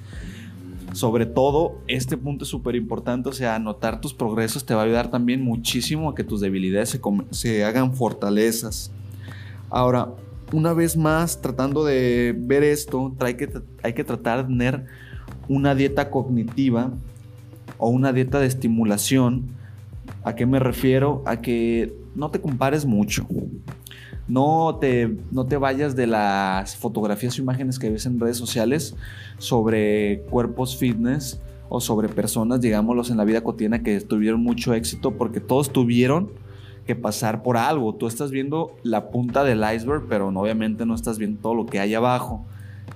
sobre 0.93 1.25
todo, 1.25 1.79
este 1.87 2.17
punto 2.17 2.43
es 2.43 2.49
súper 2.49 2.75
importante, 2.75 3.29
o 3.29 3.31
sea, 3.31 3.55
anotar 3.55 4.01
tus 4.01 4.13
progresos 4.13 4.65
te 4.65 4.73
va 4.73 4.81
a 4.81 4.85
ayudar 4.85 5.11
también 5.11 5.41
muchísimo 5.43 6.09
a 6.09 6.15
que 6.15 6.23
tus 6.23 6.41
debilidades 6.41 6.99
se, 7.31 7.63
hagan 7.63 7.93
fortalezas. 7.93 8.91
Ahora, 9.69 10.09
una 10.51 10.73
vez 10.73 10.97
más, 10.97 11.41
tratando 11.41 11.83
de 11.85 12.35
ver 12.37 12.63
esto, 12.63 13.13
hay 13.19 13.35
que, 13.35 13.49
hay 13.83 13.93
que 13.93 14.03
tratar 14.03 14.39
de 14.39 14.49
tener 14.49 14.85
una 15.47 15.75
dieta 15.75 16.09
cognitiva 16.09 16.91
o 17.77 17.89
una 17.89 18.11
dieta 18.11 18.39
de 18.39 18.47
estimulación. 18.47 19.49
¿A 20.23 20.35
qué 20.35 20.45
me 20.45 20.59
refiero? 20.59 21.23
A 21.25 21.41
que 21.41 21.93
no 22.15 22.31
te 22.31 22.41
compares 22.41 22.85
mucho. 22.85 23.27
No 24.29 24.77
te, 24.79 25.17
no 25.31 25.45
te 25.45 25.57
vayas 25.57 25.95
de 25.95 26.07
las 26.07 26.75
fotografías 26.75 27.37
o 27.37 27.41
imágenes 27.41 27.79
que 27.79 27.89
ves 27.89 28.05
en 28.05 28.19
redes 28.19 28.37
sociales 28.37 28.95
sobre 29.39 30.21
cuerpos 30.29 30.77
fitness 30.77 31.41
o 31.67 31.81
sobre 31.81 32.09
personas, 32.09 32.61
digámoslos, 32.61 33.09
en 33.09 33.17
la 33.17 33.25
vida 33.25 33.41
cotidiana 33.41 33.83
que 33.83 33.99
tuvieron 34.01 34.41
mucho 34.41 34.73
éxito 34.73 35.11
porque 35.11 35.39
todos 35.39 35.71
tuvieron 35.71 36.29
que 36.85 36.95
pasar 36.95 37.43
por 37.43 37.57
algo. 37.57 37.93
Tú 37.93 38.07
estás 38.07 38.31
viendo 38.31 38.75
la 38.83 39.11
punta 39.11 39.43
del 39.43 39.63
iceberg, 39.75 40.05
pero 40.09 40.29
obviamente 40.29 40.85
no 40.85 40.95
estás 40.95 41.19
viendo 41.19 41.39
todo 41.41 41.53
lo 41.53 41.65
que 41.65 41.79
hay 41.79 41.93
abajo. 41.93 42.45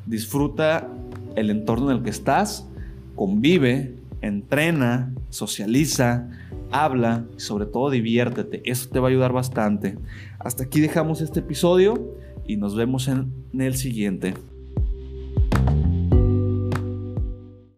Disfruta 0.06 0.88
el 1.36 1.50
entorno 1.50 1.92
en 1.92 1.98
el 1.98 2.04
que 2.04 2.10
estás, 2.10 2.68
convive, 3.16 3.96
entrena, 4.22 5.14
socializa, 5.30 6.28
habla 6.74 7.26
y 7.38 7.40
sobre 7.40 7.66
todo 7.66 7.90
diviértete. 7.90 8.62
Eso 8.70 8.90
te 8.90 9.00
va 9.00 9.08
a 9.08 9.12
ayudar 9.12 9.32
bastante. 9.32 9.98
Hasta 10.40 10.64
aquí 10.64 10.82
dejamos 10.82 11.22
este 11.22 11.40
episodio 11.40 12.18
y 12.46 12.58
nos 12.58 12.76
vemos 12.76 13.08
en 13.08 13.32
el 13.58 13.76
siguiente. 13.76 14.34